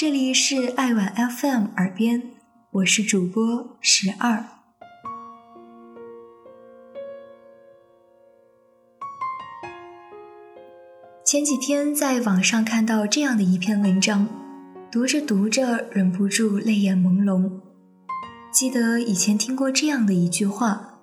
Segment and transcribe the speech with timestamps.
[0.00, 2.30] 这里是爱晚 FM 耳边，
[2.70, 4.44] 我是主播十二。
[11.24, 14.28] 前几天在网上看到这样的一篇文章，
[14.88, 17.50] 读着读着忍不住泪眼朦胧。
[18.52, 21.00] 记得以前听过这样的一句话：“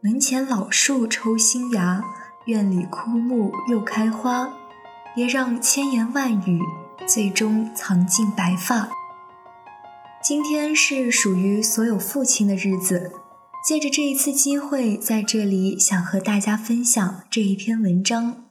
[0.00, 2.04] 门前老树抽新芽，
[2.44, 4.56] 院里枯木又开花。”
[5.16, 6.60] 别让千言万语
[7.06, 8.88] 最终藏进白发。
[10.22, 13.12] 今天是属于所有父亲的日子，
[13.64, 18.46] 借着这一次机会，在这里想和大家分享这一篇文章，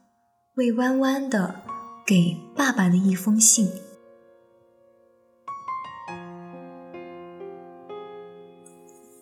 [0.55, 1.61] 魏弯弯的
[2.05, 3.69] 给爸爸的一封信。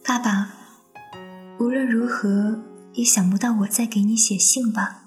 [0.06, 0.54] 爸爸，
[1.60, 2.62] 无论如何
[2.94, 5.06] 也想不到我在给你写信吧。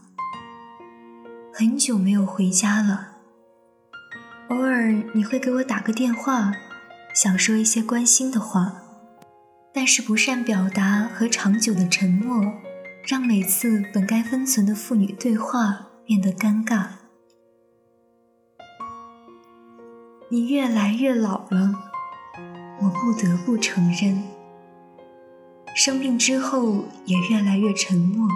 [1.53, 3.16] 很久没有回家了，
[4.48, 6.52] 偶尔你会给我打个电话，
[7.12, 8.80] 想说一些关心的话，
[9.75, 12.52] 但是不善表达和长久的沉默，
[13.08, 16.86] 让每次本该温存的父女对话变得尴尬。
[20.28, 21.91] 你越来越老了，
[22.83, 24.22] 我不得不承认，
[25.74, 28.28] 生病之后也越来越沉默。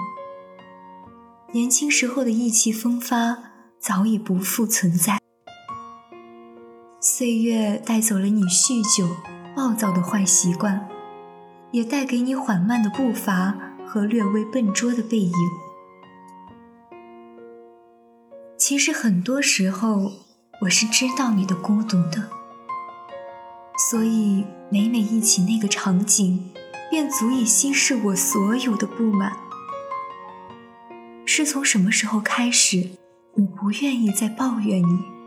[1.52, 3.38] 年轻时候的意气风发
[3.78, 5.20] 早已不复存在，
[7.02, 9.16] 岁月带走了你酗酒、
[9.56, 10.86] 暴躁的坏习惯，
[11.70, 13.54] 也带给你缓慢的步伐
[13.86, 15.34] 和略微笨拙的背影。
[18.58, 20.12] 其实很多时候，
[20.60, 22.28] 我是知道你的孤独的，
[23.90, 26.50] 所以每每忆起那个场景，
[26.90, 29.38] 便足以稀释我所有的不满。
[31.24, 32.90] 是从什么时候开始，
[33.36, 35.19] 我不愿意再抱怨你？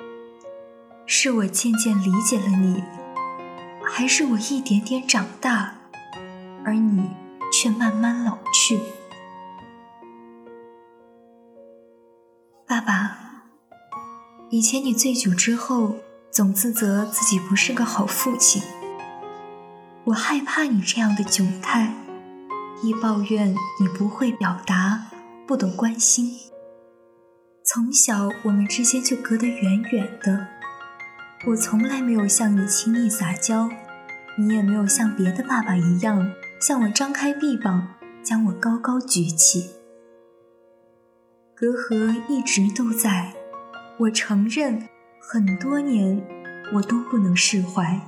[1.15, 2.83] 是我渐渐理解了你，
[3.85, 5.75] 还是我一点点长大，
[6.65, 7.11] 而你
[7.51, 8.79] 却慢慢老去？
[12.65, 13.45] 爸爸，
[14.49, 15.97] 以前你醉酒之后
[16.31, 18.63] 总自责自己不是个好父亲，
[20.05, 21.93] 我害怕你这样的窘态，
[22.81, 25.05] 亦抱怨你不会表达。
[25.45, 26.39] 不懂关心，
[27.63, 30.47] 从小我们之间就隔得远远的。
[31.45, 33.69] 我从来没有向你亲密撒娇，
[34.37, 36.31] 你也没有像别的爸爸一样
[36.61, 39.71] 向我张开臂膀，将我高高举起。
[41.53, 43.33] 隔阂一直都在，
[43.97, 44.87] 我承认，
[45.19, 46.25] 很多年
[46.75, 47.99] 我都不能释怀。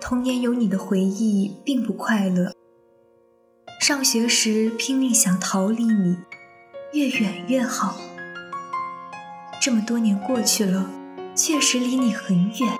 [0.00, 2.52] 童年有你的回忆并不快乐。
[3.80, 6.18] 上学时拼命想逃离你，
[6.92, 8.00] 越远越好。
[9.68, 10.90] 这么多年过去了，
[11.34, 12.78] 确实离你很远，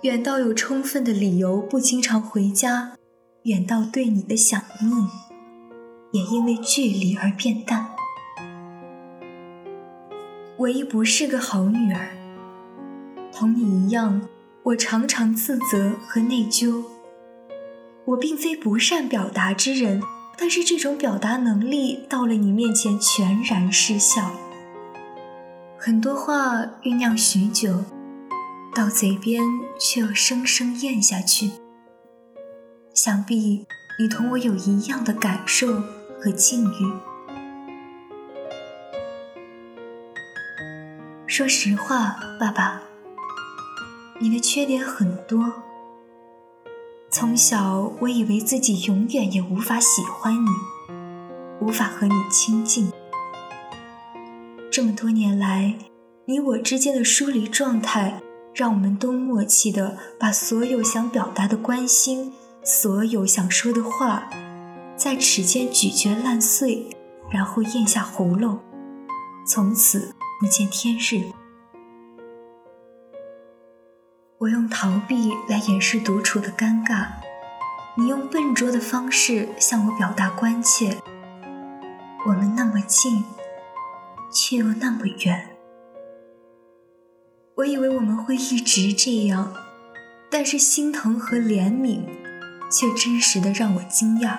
[0.00, 2.92] 远到有充分的理由不经常回家，
[3.42, 4.90] 远到对你的想念
[6.12, 7.90] 也因为距离而变淡。
[10.56, 12.16] 唯一不是个好女儿，
[13.30, 14.22] 同你一样，
[14.62, 16.82] 我常常自责和内疚。
[18.06, 20.02] 我并非不善表达之人，
[20.38, 24.32] 但是这种表达能力到了你面前全然失效。
[25.80, 27.84] 很多话酝酿许久，
[28.74, 29.40] 到嘴边
[29.78, 31.52] 却又生生咽下去。
[32.92, 33.64] 想必
[34.00, 35.80] 你同我有一样的感受
[36.20, 36.92] 和境遇。
[41.28, 42.82] 说实话，爸爸，
[44.18, 45.62] 你的缺点很多。
[47.08, 50.48] 从小，我以为自己永远也无法喜欢你，
[51.60, 52.92] 无法和你亲近。
[54.78, 55.74] 这么多年来，
[56.26, 58.22] 你我之间的疏离状态，
[58.54, 62.32] 让我们都默契的把所有想表达的关心，
[62.62, 64.30] 所有想说的话，
[64.96, 66.86] 在齿间咀嚼烂碎，
[67.28, 68.60] 然后咽下喉咙，
[69.44, 71.24] 从此不见天日。
[74.38, 77.06] 我用逃避来掩饰独处的尴尬，
[77.96, 80.98] 你用笨拙的方式向我表达关切。
[82.28, 83.24] 我们那么近，
[84.30, 85.56] 却又那么远。
[87.56, 89.54] 我以为我们会一直这样，
[90.30, 92.02] 但是心疼和怜悯，
[92.70, 94.38] 却真实的让我惊讶。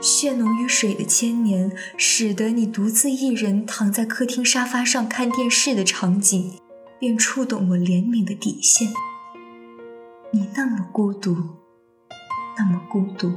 [0.00, 6.58] 血浓于水的千年，使得你独自一人躺在客厅沙发上看电视的场景。
[7.02, 8.86] 便触动我怜悯的底线。
[10.30, 11.36] 你那么孤独，
[12.56, 13.32] 那么孤独。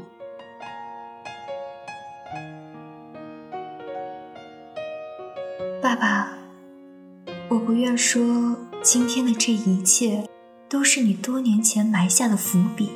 [5.95, 6.37] 爸爸，
[7.47, 10.27] 我不愿说今天的这一切
[10.67, 12.91] 都是你多年前埋下的伏笔，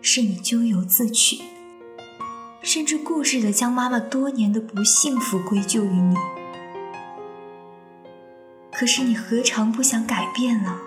[0.00, 1.42] 是你咎由自取，
[2.62, 6.16] 甚至固执的将妈妈多年的不幸福归咎于你。
[8.72, 10.78] 可是你何尝不想改变呢？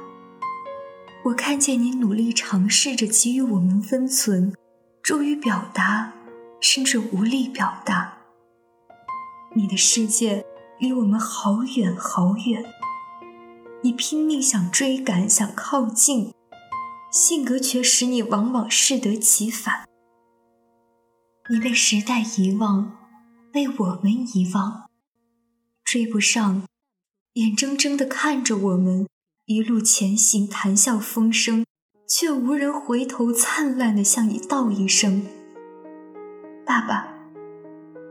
[1.25, 4.53] 我看见你努力尝试着给予我们分寸，
[5.03, 6.11] 助于表达，
[6.59, 8.17] 甚至无力表达。
[9.53, 10.43] 你的世界。
[10.79, 12.63] 离我们好远好远，
[13.83, 16.33] 你拼命想追赶，想靠近，
[17.11, 19.85] 性格却使你往往适得其反。
[21.49, 22.93] 你被时代遗忘，
[23.51, 24.89] 被我们遗忘，
[25.83, 26.63] 追不上，
[27.33, 29.05] 眼睁睁地看着我们
[29.47, 31.65] 一路前行，谈笑风生，
[32.07, 35.27] 却无人回头，灿烂地向你道一声
[36.65, 37.09] ：“爸爸，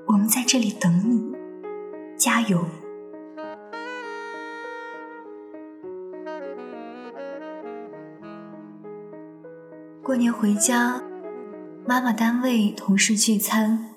[0.09, 1.28] 我们在这里等你。”
[2.19, 2.65] 加油！
[10.03, 11.01] 过年回家，
[11.87, 13.95] 妈妈单位同事聚餐，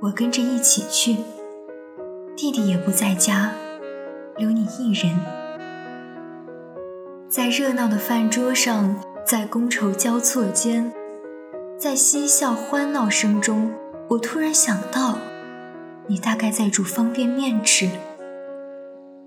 [0.00, 1.16] 我跟着一起去。
[2.36, 3.50] 弟弟也不在家，
[4.36, 5.18] 留你一人。
[7.28, 8.94] 在热闹的饭桌上，
[9.26, 10.92] 在觥筹交错间，
[11.76, 13.72] 在嬉笑欢闹声中，
[14.10, 15.18] 我突然想到。
[16.10, 17.88] 你大概在煮方便面吃，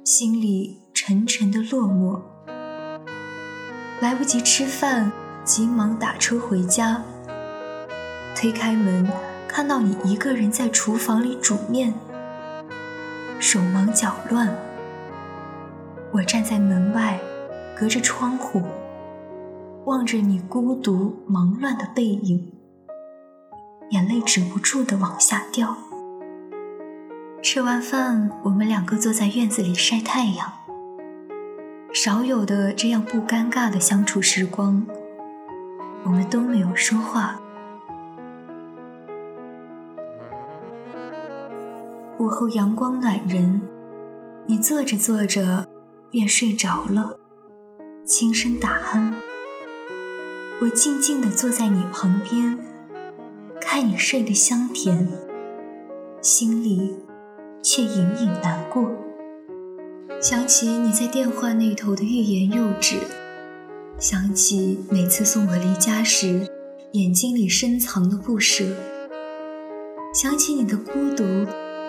[0.03, 2.19] 心里沉沉的落寞。
[4.01, 5.09] 来不及吃饭，
[5.45, 7.01] 急忙打车回家。
[8.35, 9.09] 推开门，
[9.47, 11.93] 看到你一个人在厨房里煮面，
[13.39, 14.53] 手忙脚乱。
[16.11, 17.17] 我站在门外，
[17.79, 18.61] 隔着窗户，
[19.85, 22.51] 望着你孤独忙乱的背影，
[23.91, 25.77] 眼泪止不住的往下掉。
[27.43, 30.53] 吃完饭，我们两个坐在院子里晒太阳。
[31.91, 34.87] 少有的这样不尴尬的相处时光，
[36.05, 37.41] 我们都没有说话。
[42.17, 43.61] 午后阳光暖人，
[44.45, 45.67] 你坐着坐着
[46.09, 47.19] 便睡着了，
[48.05, 49.11] 轻声打鼾。
[50.61, 52.57] 我静静地坐在你旁边，
[53.59, 55.09] 看你睡得香甜，
[56.21, 57.02] 心里。
[57.63, 58.91] 却隐隐难过，
[60.19, 62.97] 想起你在电话那头的欲言又止，
[63.97, 66.45] 想起每次送我离家时
[66.91, 68.65] 眼睛里深藏的不舍，
[70.13, 71.23] 想起你的孤独，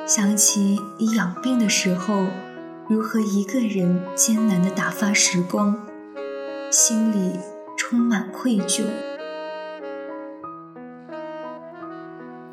[0.06, 2.24] 想起你养病的时候
[2.88, 5.76] 如何一个人艰难地打发时光，
[6.70, 7.32] 心里
[7.76, 8.84] 充满愧疚。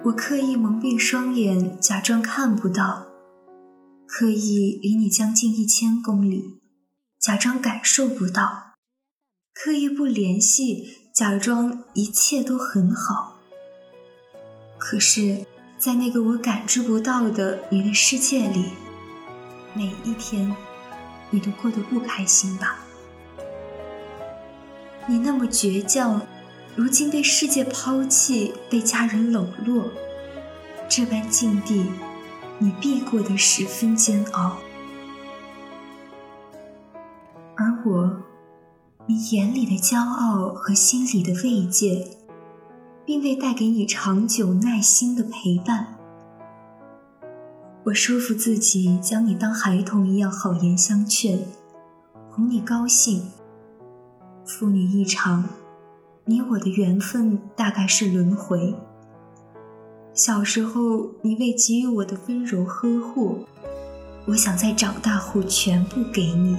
[0.03, 3.10] 我刻意蒙蔽双眼，假装看不到。
[4.13, 6.59] 刻意离你将近一千公里，
[7.17, 8.75] 假装感受不到；
[9.53, 13.37] 刻意不联系，假装一切都很好。
[14.77, 15.45] 可是，
[15.77, 18.65] 在那个我感知不到的你的世界里，
[19.73, 20.53] 每一天，
[21.29, 22.79] 你都过得不开心吧？
[25.07, 26.27] 你那么倔强，
[26.75, 29.89] 如今被世界抛弃，被家人冷落，
[30.89, 31.85] 这般境地。
[32.63, 34.57] 你必过得十分煎熬，
[37.55, 38.21] 而我，
[39.07, 42.19] 你眼里的骄傲和心里的慰藉，
[43.03, 45.95] 并未带给你长久耐心的陪伴。
[47.85, 51.39] 我说服自己将你当孩童一样好言相劝，
[52.29, 53.31] 哄你高兴。
[54.45, 55.49] 父女一场，
[56.25, 58.75] 你我的缘分大概是轮回。
[60.13, 63.45] 小时候，你未给予我的温柔呵护，
[64.25, 66.57] 我想在长大后全部给你。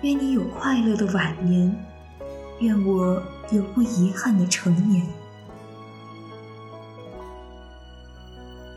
[0.00, 1.84] 愿你有快乐的晚年，
[2.60, 5.06] 愿我有不遗憾的成年。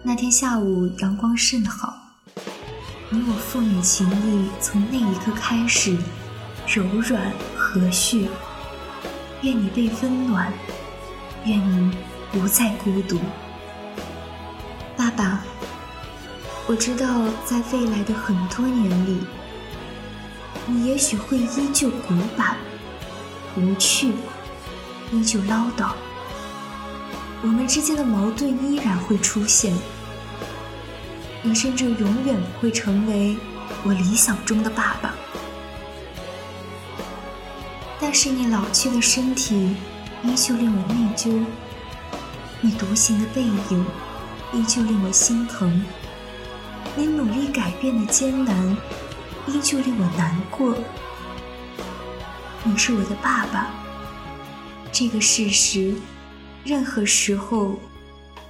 [0.03, 1.93] 那天下午阳光甚好，
[3.09, 5.97] 你我父女情谊从那一刻开始
[6.67, 8.27] 柔软和煦。
[9.41, 10.51] 愿你被温暖，
[11.45, 11.95] 愿你。
[12.31, 13.19] 不再孤独，
[14.95, 15.43] 爸爸。
[16.65, 17.05] 我知道，
[17.43, 19.19] 在未来的很多年里，
[20.65, 22.55] 你也许会依旧古板、
[23.57, 24.13] 无趣，
[25.11, 25.91] 依旧唠叨。
[27.41, 29.73] 我们之间的矛盾依然会出现，
[31.41, 33.35] 你甚至永远不会成为
[33.83, 35.13] 我理想中的爸爸。
[37.99, 39.75] 但是，你老去的身体
[40.23, 41.43] 依旧令我内疚。
[42.63, 43.85] 你独行的背影，
[44.53, 45.83] 依旧令我心疼。
[46.95, 48.77] 你努力改变的艰难，
[49.47, 50.75] 依旧令我难过。
[52.63, 53.71] 你是我的爸爸，
[54.91, 55.95] 这个事实，
[56.63, 57.79] 任何时候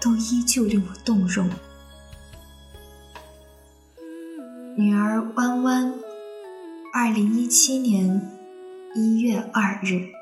[0.02, 1.50] 都依旧令我动容。
[4.76, 5.94] 女儿弯弯，
[6.94, 8.30] 二零一七年
[8.94, 10.21] 一月二日。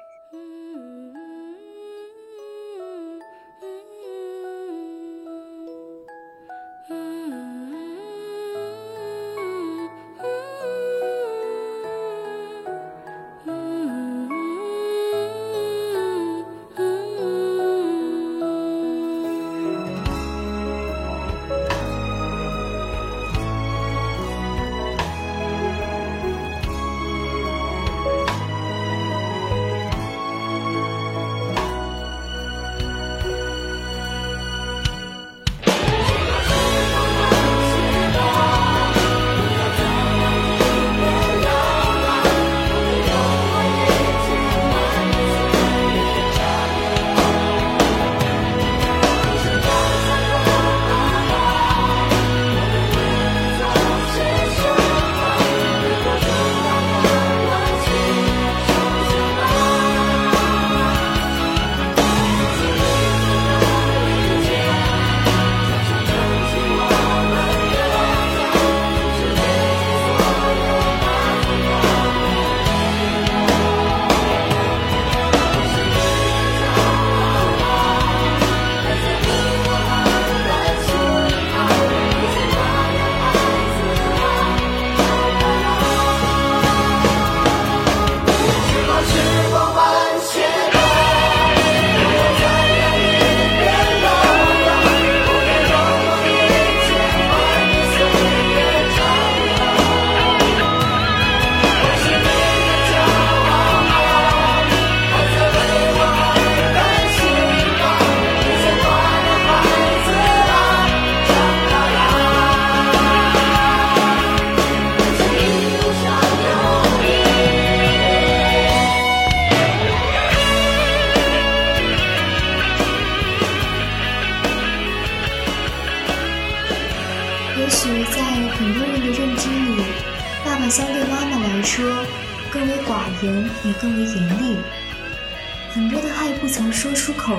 [136.50, 137.38] 曾说出口，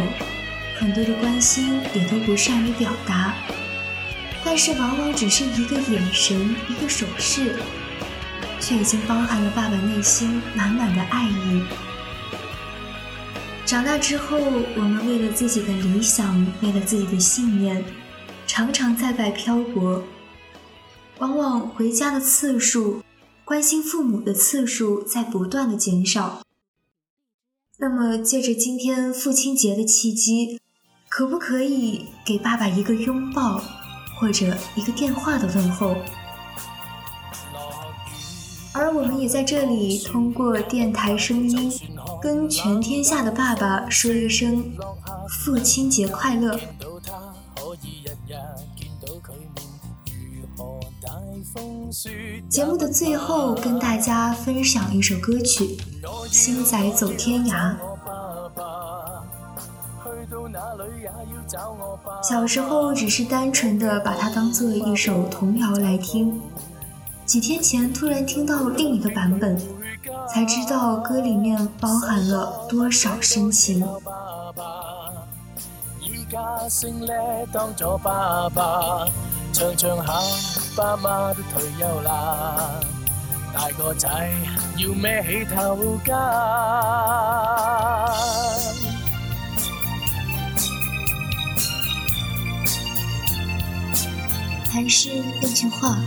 [0.79, 3.35] 很多的关心也都不善于表达。
[4.45, 7.57] 但是，往往只是一个眼神，一个手势，
[8.59, 11.62] 却已经包含了爸爸内心满满的爱意。
[13.67, 14.38] 长大之后，
[14.76, 17.85] 我们为了自己的理想，为了自己的信念，
[18.47, 20.02] 常常在外漂泊，
[21.19, 23.02] 往往回家的次数。
[23.45, 26.40] 关心父母的次数在不断的减少。
[27.83, 30.61] 那么，借着今天父亲节的契机，
[31.09, 33.59] 可不可以给爸爸一个拥抱，
[34.19, 35.97] 或者一个电话的问候？
[38.75, 41.73] 而我们也在这里通过电台声音，
[42.21, 44.63] 跟全天下的爸爸说一声
[45.31, 46.61] 父亲节快乐。
[52.51, 55.65] 节目的最后，跟大家分享一首歌曲
[56.31, 57.75] 《星仔走天涯》。
[62.23, 66.41] 小时候只是单纯的把它当做一首童谣来听，
[67.27, 69.59] 几天前突然听到另一个版本，
[70.29, 73.85] 才知道歌里面包含了多少深情。
[79.53, 80.13] 唱唱下，
[80.77, 82.71] 爸妈都退休啦，
[83.52, 84.09] 大个仔
[84.76, 86.16] 要孭起头家。
[94.73, 95.11] 还是
[95.42, 95.99] 那句话，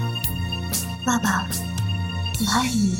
[1.05, 1.45] 爸爸，
[2.39, 2.95] 我爱你。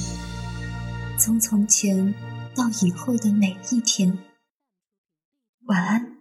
[1.18, 2.14] 从从前
[2.54, 4.18] 到以后的每一天，
[5.66, 6.13] 晚安。